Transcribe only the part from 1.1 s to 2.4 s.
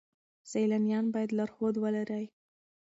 باید لارښود ولرئ.